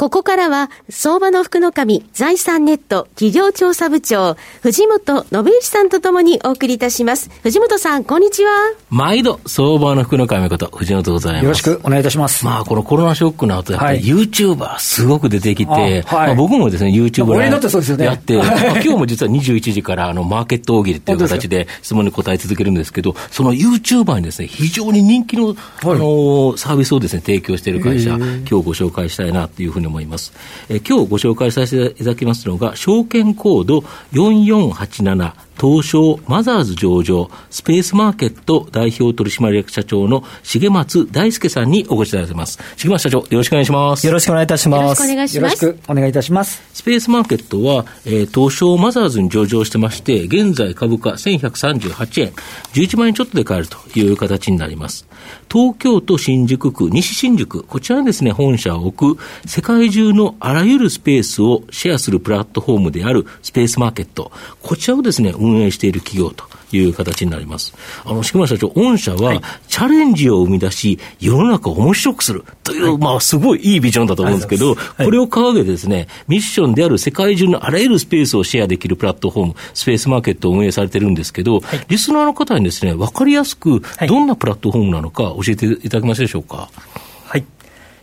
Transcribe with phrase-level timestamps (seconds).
[0.00, 7.28] ここからは、相場の福の神、財産ネット企業調査部長、藤本信之さんとともにお送りいたします。
[7.42, 8.50] 藤本さん、こんにちは。
[8.88, 11.44] 毎度、相場の福の神こと、藤本でございます。
[11.44, 12.46] よろしくお願いいたします。
[12.46, 18.42] まあ、このコロナショックの後、やっぱり YouTuber すごく出てきて、はい、まあ、僕もですね、YouTuber やって、 ね、
[18.76, 30.32] 今日も実は21時からあのマーケット大喜利っていう形で質問に答え続けるんですけど、その YouTuber にですね、非常に人気の、あのサービスをですね、提供している会社、今日ご紹介したいなというふうに思います。
[30.68, 33.80] え、今日ご紹介させていただきますのが、証券コード
[34.12, 42.58] 4487東証マザーズ上場、スペースマーケット代表取締役社長の重松大輔さんにお越しいただいてます。
[42.78, 44.06] 重松社長、よろしくお願いします。
[44.06, 44.80] よろしくお願いいたします。
[44.80, 45.64] よろしくお願いします。
[45.64, 46.62] よろしくお願いいたします。
[46.72, 52.32] スペースマーケットは、えー、東証マザーズに上場してまして、現在株価1138円、
[52.72, 55.06] 11万円ちょっとで買えるという形になります。
[55.52, 64.32] 東京都新宿区、西新宿、こちらにですね、本社を置く、世界中のあらゆるスペースをシェアするプラットフォームであるスペースマーケット、
[64.62, 67.74] こちらをですね、運営している企業という形になります。
[68.04, 86.70] あの、島社長、御社は、チャレンジを生み出し、世の中を面白くするという、はい、まあ、すごいいいビジョンだと思うんですけど、はい、これを掲げてですね、ミッションである世界中のあらゆるスペースをシェアできるプラットフォーム、スペースマーケットを運営されてるんですけど、はい、リスナーの方にですね、わかりやすく、どんなプラットフォームなのか教えていただけますでしょうか？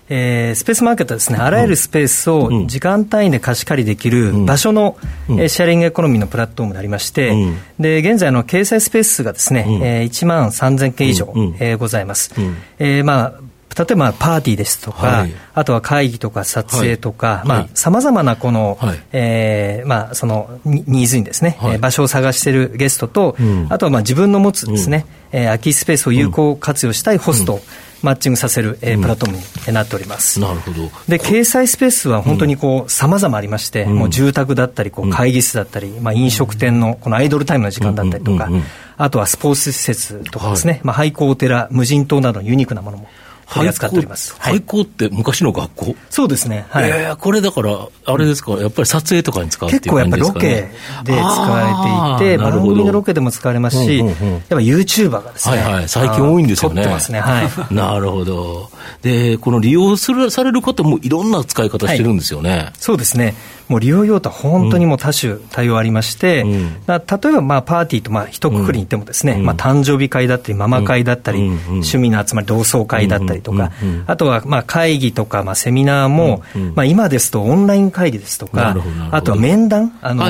[0.09, 4.97] えー、スペースマーケットはですね、あらゆるスペースを時間単位で貸し借りできる場所の、
[5.29, 12.33] うん、えー、シェアリングエコノミーのプラットフォームになりまして、うん、で、現在の掲載スペース数がですね、うん、えー、1万3000件以上、うん、えー、ございます。
[12.37, 13.33] うん、えー、まあ、
[13.77, 27.61] 例えばパーティーですとか、はい、あとは会議とか撮影とか、まあ、さまざまなこの、はい、えー、まあ、そのニーズにですね、はい、場所を探しているゲストと、うん、あとはまあ自分の持つですね、うん、えー、空きスペースを有効活用したいホスト、うん。
[28.01, 30.39] マッチングさせる、えー、プラットフォームになっております。
[30.39, 30.83] なるほど。
[31.07, 38.49] で、掲載スペースは本当にこう、様々ありまして、もう住宅だったり、こう、会議室だったり、まあ、飲食店のこのアイドルタイムの時間だったりとか、
[38.97, 43.07] あとはスポーツ施設とかですね、まあ、廃校お寺、無人島などのユニークなものも
[43.49, 44.35] 取り扱っております。
[44.39, 45.95] 廃校って昔の学校？
[46.09, 46.65] そうですね。
[46.69, 46.89] はい。
[46.89, 55.57] えー、これだから、あれですか、やっぱり撮影とかに使うっていう感じですか、ね、結構やっぱロケで使われていて、番組のロケでも使われますし、うんうんうん、やっぱ YouTuber がですね。
[55.57, 56.75] はいはい、最近多いんですよね。
[56.75, 57.19] 撮ってますね。
[57.21, 57.47] はい。
[57.73, 58.69] なるほど。
[59.01, 62.49] で、この利用するされる方もいろんな使い方してるんですよね。
[62.49, 63.35] はい、そうですね。
[63.67, 73.71] もう利用用途は本当にもう多種多様ありまして、うん、例えばまあパーティーとまあ一括りにいってもですね、うん、まあ誕生日会だったり、ママ会だったり、うん、趣味の集まり、同窓会だったりとか、
[74.05, 76.43] あとはまあ会議とかまあセミナーも、
[76.75, 78.75] まあ今ですとオンライン会議ですとか、
[79.11, 80.23] あとは面談、あの、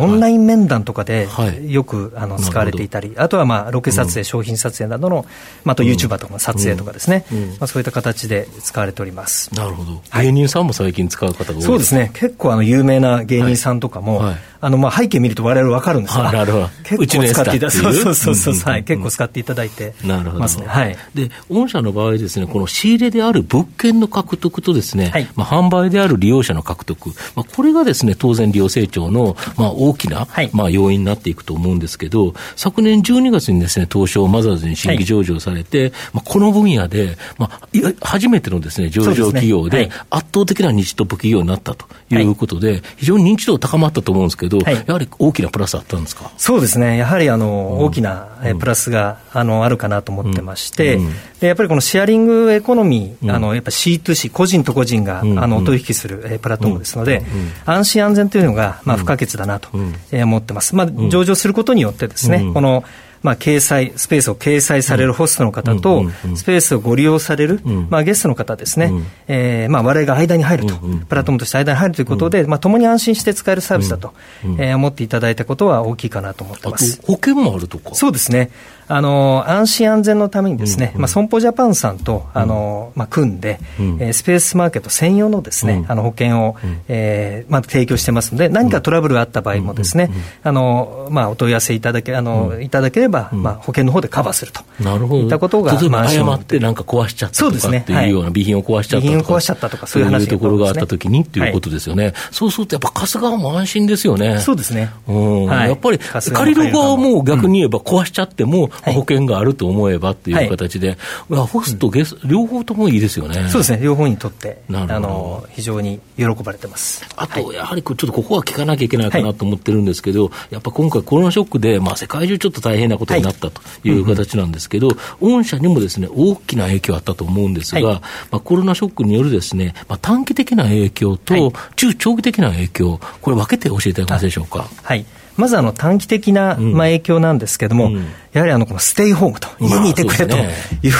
[0.00, 1.28] オンライン面談とかで
[1.66, 5.26] よくあの使われていたり、あとはまあロケ撮影、商品撮影などの、
[5.64, 7.24] まあ、あと YouTuber とかの撮影とかですね、
[7.58, 9.54] まあそういった形で使われております。
[9.54, 10.02] なるほど。
[10.12, 12.10] 芸人さんも最近使う方が多いですそうですね。
[12.14, 14.26] 結構あの有名な芸人さんとかも、はい。
[14.26, 16.68] はいあの、まあ、背景見ると我々分かるんですが、なるほど。
[16.82, 20.66] 結構使っていただいて、そうそうそうはい、結構使っていただいてますね。
[20.66, 20.96] はい。
[21.14, 37.60] で、御社の場合ですね、この仕入れである物件の獲得とですね、はい、まあ、販売である利用者の獲得、まあ、これがですね、当然利用成長の、まあ、大きな、はい、まあ、要因になっていくと思うんですけど、昨年12月にですね、東証マザーズに新規上場されて、はい、まあ、この分野で、まあ、
[38.00, 46.30] 初めてのですね、上場企業で、圧倒的な日トップ企業になったということで、非常に認知度高まったと思うんですけど、やはり大きなプラスあったんですか？
[46.36, 48.28] そうですね、やはりあの、うん、大きな
[48.58, 57.22] プラスがあのあるかなと思ってまして、うん、でやっぱりこのシェアリングエコノミー、あのやっぱ C2C、個人と個人が、あのお取引するプラットフォームですので、
[57.64, 59.68] 安心安全というのが、まあ、不可欠だなと
[60.12, 60.74] 思ってます。
[60.74, 62.84] まあ、上場することによってですね、この
[63.22, 66.04] まあ、掲載、スペースを掲載されるホストの方と、
[66.34, 67.60] スペースをご利用される、
[67.90, 74.14] まあ、ゲストの方ですね、うん、えー、まあ、我々が間に入ると、プラットフォームとして間に入るということで、まあ、共に安心して使えるサービスだと、
[74.58, 77.00] えー、思っていただいたことは大きいかなと思ってます。
[77.06, 78.50] 保険もあるとかそうですね。
[78.90, 86.56] あの安心安全のためにですね、まあ、損保ジャパンさんとあの、まあ、組んで、うえスペースマーケット専用のですね、あの保険を、
[86.88, 90.10] えーまあ、提供してますので、何かトラブルがあった場合もですね、
[90.42, 94.62] あのまあ、お問い合わせいただけあの、いただければれば、まあ、保険の方でカバーすると。
[94.80, 95.22] なるほど。
[95.22, 104.38] いったことが、例えばまあ誤ってなんか壊しちゃったとかっていうような備品を壊しちゃったとか、備品を壊しちゃったとかそういう話ところがあったときにっていうことですよね、そうするとやっぱ貸す側も安心ですよね。
[104.38, 105.46] そうですね、うん。
[105.46, 105.68] はい。
[105.68, 107.22] やっぱり借りる側も。
[107.22, 108.94] 逆に言えば壊しちゃってもはい。
[108.94, 110.98] 保険があると思えばっていう形で、
[111.30, 113.48] いやホスト、ゲス両方ともいいですよね。
[113.48, 114.94] そうですね、両方にとって、なるほど。
[114.94, 117.04] あの非常に喜ばれてます。
[117.16, 124.90] あと、やはりちょっとここは聞かなきゃいけないかなと思ってるんですけど、やっぱ今回、コロナショックで、まあ、世界中ちょっと大変なことになったという形なんですけど、
[125.20, 128.00] 御社にもですね大きな影響あったと思うんですが、はい。
[128.30, 131.52] まあ、コロナショックによるですね、まあ、短期的な影響と、はい。
[131.76, 134.68] 中長期的な影響、これ、分けて教えていただけますでしょうか？
[134.82, 135.04] はい。
[135.36, 138.06] まずあの短期的な、まあ、影響なんですけども、うん。
[138.32, 140.50] やはりあのこのステイホームと、まあ家にいてくれという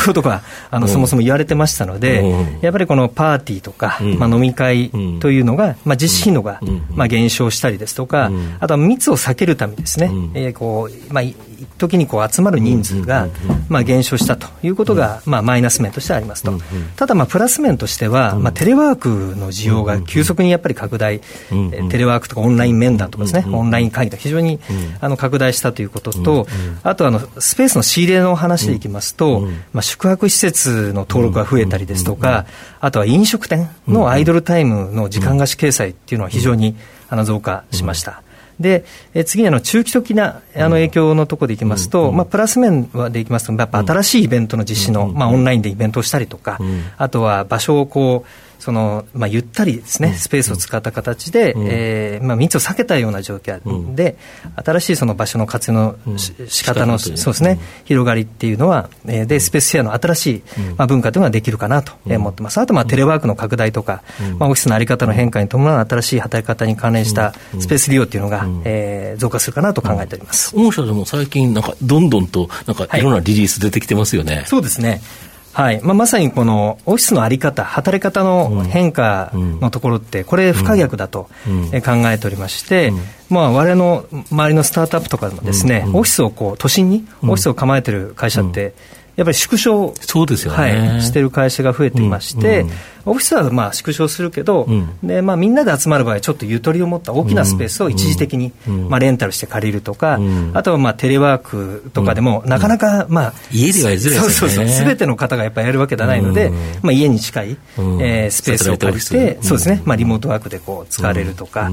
[0.07, 0.93] ことが、あのうん。
[0.93, 2.61] そもそも言われてましたので、うん。
[2.61, 4.19] やっぱりこのパーティーとか、うん。
[4.19, 6.85] まあ、飲み会というのが、まあ、実施頻度が、うん。
[6.95, 8.57] まあ、減少したりですとか、うん。
[8.61, 10.31] あとは密を避けるためにですね、うん。
[10.35, 11.25] えーこうまあ、
[11.79, 13.31] 時にこう集まる人数が、うん
[13.69, 16.53] まあ、減少したということが、まあ、マイナス面としてありますと。
[16.53, 16.61] うん
[16.97, 21.21] ただ、まあ、プラス面としては、まあ、テレワークの需要が急速にやっぱり拡大、
[21.91, 24.61] テレワークとかオンライン面談とかですね、うんオンライン会議とか非常に、ん。
[25.01, 26.47] あの拡大したということと、
[26.83, 32.47] あとあのスペースの仕入れの話でいきますと、うんまあ、宿泊施設の登録が増えたりですとか、
[32.81, 36.77] あとは飲食店のアイドルタイムの時間貸し掲載っていうのは非常に
[37.09, 38.23] あの増加しました。
[38.61, 38.85] で、
[39.15, 46.83] え次にあの中期的なあの影響のところでいきますと、まあ、プラス面でいきますと、やっぱ新しいイベントの実施の、まあ、オンラインでイベントをしたりとか、うん。
[46.97, 51.67] あとは場所をこう、そのまあ、ゆったりですね、スペースを使った形で、うん。
[51.69, 54.17] えーまあ、密を避けたような状況で、
[54.57, 57.19] 新しいその場所の活用のし仕方の、仕方という。
[57.19, 60.43] そうですね、広がりっていうのは、えーで、スペースシェアの新しい、
[60.77, 62.59] まあ、文化というのができるかなとえー思ってます。
[62.59, 64.03] あと、まあ、テレワークの拡大とか、
[64.39, 70.55] まあ、オフィスのあり方の変化に伴う新しい働き方に関連したスペース利用っていうのが、えー増加するかなと考えております。
[70.55, 74.45] 御社でも最近、なんかどんどんとなんかいろんなリリース出てきてますよね。
[74.47, 75.01] そうですね。
[75.53, 75.81] はい。
[75.83, 81.29] まあ、まさにこのオフィスの在り方、働き方の変化のところって、これ、不可逆だと
[81.85, 82.93] 考えておりまして、
[83.29, 88.75] まあ、我々の周りのスタートアップとかでもですね、オフィスをこう都心にオフィスを構えてる会社って、
[89.17, 90.59] やっぱり縮小そうですよね。
[90.59, 92.67] はい、してる会社が増えていまして、
[93.09, 94.99] オフィスはまあ縮小するけど、うん。
[95.03, 98.89] でまあ、みんなで集まる場合は、ちょっとゆとりを持った大きなスペースを一時的に、うん。
[98.89, 100.51] まあ、レンタルして借りるとか、うん。
[100.55, 104.19] あとはまあテレワークとかでも、なかなか、まあ、家ではやりづらいですよね。
[104.21, 106.55] そうそうそう、すべての方がやっぱりやるわけではないので、うん。
[106.83, 108.03] まあ、家に近い、うん。
[108.03, 109.81] えースペースを借りて、そうですね。
[109.83, 111.71] う、んまあ、リモートワークでこう使われるとか、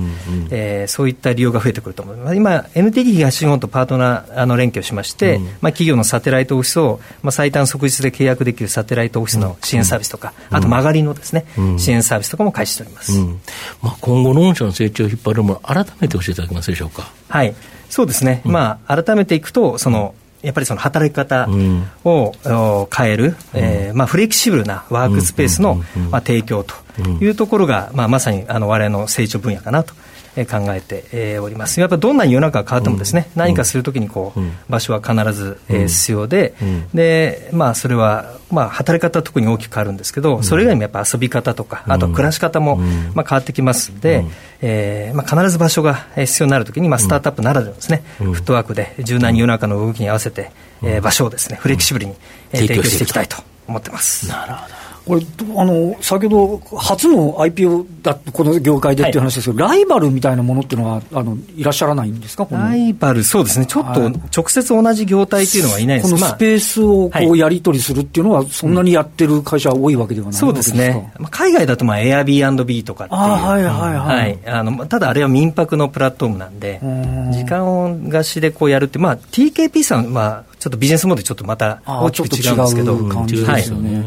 [0.51, 2.35] えーそういった利用が増えてくると思います。
[2.35, 5.43] 今、NTT 東日本とパートナーあの連携をしまして、うん。
[5.43, 11.24] まあ、企業のサテライトオフィスを、まあ、最短即日で契約できるサテライトオフィスの支援サービスとか、あと曲がりのですね、
[11.57, 11.79] うん。
[11.79, 13.17] 支援サービスとかも開始しております。
[13.17, 13.41] うん。
[13.81, 17.11] まあ、今後の御社の成長を引っ張るもの、改めて教えていただけますでしょうか？
[17.29, 17.55] はい、
[17.89, 21.87] そうですね、まあ、改めていくと、そのやっぱりその働き方うん。
[22.03, 25.83] を、お変える、えーまあ、フレキシブルなワークスペースの、
[26.23, 26.75] 提供と
[27.21, 29.93] いうところが、まあ、まさにあの我々の成長分野かなと。
[30.37, 31.79] えー考えて、えーおります。
[31.79, 34.51] やっぱりどんなに世の中が変わってもですね、何かするときにこう、うん。
[34.67, 36.89] 場所は必ず、必要で、うん。
[36.93, 43.11] で、まあそれは、まあ働き方は特に大きく変わるんですけど、それ以外にもやっぱ遊び方とか、あと暮らし方も、うん。
[43.15, 44.31] まあ変わってきますんで、うん。
[44.61, 48.33] えーまあ必ず場所がえー必要になるときに、まあスタートアップならではのですね、うん。
[48.33, 50.51] フットワークで柔軟に世の中の動きに合わせて、
[50.83, 52.13] えー場所をですね、フレキシブルに、
[52.51, 53.23] えー提供しててしいきたい。
[53.23, 54.27] いきたいと思ってます。
[54.27, 54.84] なるほど。
[55.05, 55.21] これ
[55.55, 59.15] あの先ほど、初の IPO だ、この業界でってい。
[59.17, 64.13] う話ですけど、ライバルみたいなものっていうのはあのいらっしゃらないんですか、ライバル、そうですね、ちょっとはい。
[64.35, 66.13] 直接同じ業態っていうのはいないんです。
[66.13, 66.19] まあ。
[66.21, 67.27] このスペースをこはい。
[67.27, 71.11] うやり取りするっていうのは、そんなにやってる会社は多いわけではないそうですね。
[71.19, 74.39] まあ、海外だとまあ Airbnb とかっていう、あーはいはいはい。
[74.81, 82.95] あただあれは民泊のプラットフォームなんでうん、時間貸しでこうやるって、まあ、TKP さんはちょっとビジネスモデル、ちょっとまた大きく違うんですけど、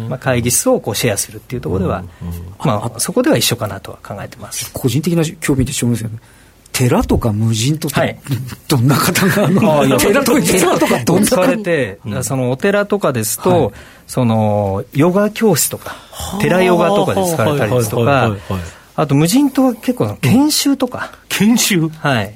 [0.08, 2.04] まあ、会議室をこうシェアするっていうところでは、
[2.58, 4.70] まあ、そこでは一緒かなとは考えてます。
[4.72, 6.18] 個人的な興味でしょうんですよね。
[6.72, 8.18] 寺とか無人とか、はい。
[8.68, 9.48] どんな方が
[9.98, 13.72] 寺とか寺とかどんな方れて、そのお寺とかですと、
[14.06, 15.96] そのヨガ教室とか、
[16.40, 18.60] 寺ヨガとかで使われたりですとかはいはいはいはいはい、
[18.94, 21.88] あと無人島は結構研修とか、研修？
[21.88, 22.34] はい。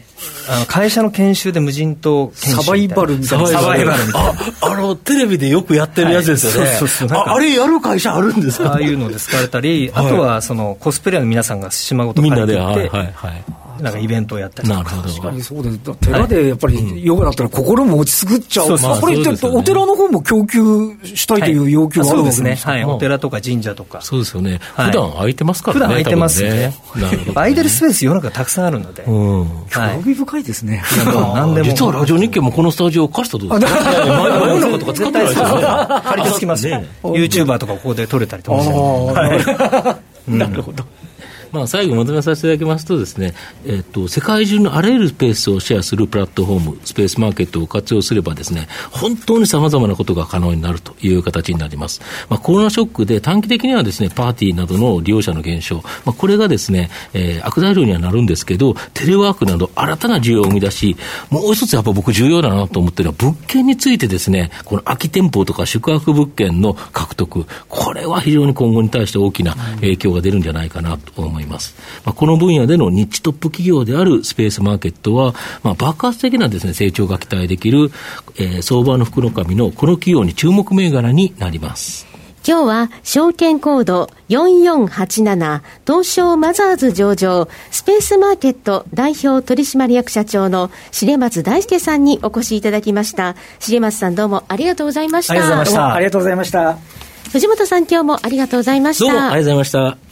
[0.48, 4.30] あの会社の研修で無人島研修サバイバルみたいなサバイバルみたいな。
[4.60, 6.70] あ、あの、テレビでよくやってるやつですよね。
[6.70, 8.72] はいそうそうそうああれやる会社あるんですか？
[8.72, 13.44] ああいうので使われたり、あとはそのコスプレイヤーの皆さんが島ごとみん借なで、りていって、はいはいはい。
[13.82, 14.82] なんかイベントをやったりとか。
[14.82, 15.08] なるほど。
[15.08, 15.78] 確かにそうです。
[15.78, 18.66] 寺でやっぱりヨガだったら心も落ち着くっちゃう。
[18.66, 20.60] そうそうまあこれってお寺の方も供給
[21.16, 22.54] したいという要求があるそうですね。
[22.56, 22.84] はい。
[22.84, 24.00] お寺とか神社とか。
[24.02, 24.60] そうですよね。
[24.74, 25.80] はい普段空いてますからね。
[25.80, 26.74] 普段空いてますねね
[27.34, 29.44] 空いてるスペース世の中たくさんあるので、うん。
[29.44, 30.11] はい。
[30.12, 30.82] 味深いですね。
[31.34, 31.68] 何でも。
[31.68, 34.92] 実はラジオ日経もこのスタジオを貸したととか？
[34.94, 35.62] 使ってないですよね。
[36.04, 36.86] 借りてつきますね。
[37.04, 38.72] ユーチューバーとかここで撮れたりとかして。
[40.28, 40.84] なるほど。
[41.52, 43.34] まあ、最後まとめさせていただきますとですね、
[43.66, 52.00] えっと、世界中のあらゆるスペースをシェアするプラットフォーム、スペースマーケットを活用すればですね、本当に様々なことが可能になるという形になります。
[52.30, 60.96] まあ、コロナショックで短期的にはですね、パーティーなどの利用者の減少、まあ、これがですね、えー、悪材料にはなるんですけど、テレワークなど新たな需要を生み出し、
[61.28, 71.41] もう一つやっぱ僕重要だなと思ってるのは、物件についてですね、この空き店舗とか宿泊物件の獲得、これは非常に今後に対して大きな影響が出るんじゃないかなと思います。
[71.46, 71.58] ま
[72.06, 77.90] あ、この分野でのニッチトップ企業であるスペースマーケットは、まあ、爆発的なですね、成長が期待できる、
[78.36, 82.12] えー、相場の福の神のこの企業に注目銘柄になります。
[82.44, 93.36] 今日は証券コード4487東証マザーズ上場スペースマーケット代表取締役社長の重松大輔さんにお越しいただきました。
[93.60, 95.34] 重松さんどうもありがとうございました。
[95.34, 95.94] ありがとうございました。
[95.94, 96.78] ありがとうございました。
[97.30, 99.04] 藤本さん今日もありがとうございました。
[99.04, 100.11] どうもありがとうございました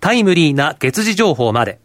[0.00, 1.78] タイムリーな月次情報まで、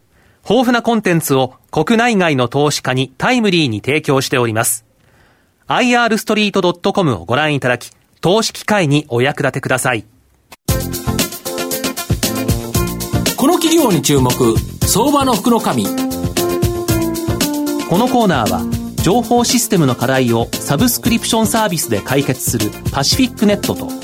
[0.44, 4.84] 豊富なコンテンツを国内外の投資家にタイムリーに提供しております。
[5.68, 7.90] irstreet.com をご覧いただき、
[8.20, 10.04] 投資機会にお役立てください。
[13.36, 14.30] この企業に注目、
[14.86, 15.84] 相場の福の神。
[15.84, 15.90] こ
[17.98, 18.62] のコーナーは、
[19.02, 24.03] 情報システムの課題をサブスクリプションサービスで解決するパシフィックネットと、